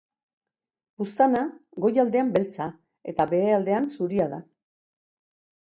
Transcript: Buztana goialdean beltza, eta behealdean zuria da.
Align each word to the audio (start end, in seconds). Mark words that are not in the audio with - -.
Buztana 1.01 1.41
goialdean 1.85 2.33
beltza, 2.39 2.69
eta 3.13 3.29
behealdean 3.35 3.89
zuria 3.95 4.31
da. 4.35 4.43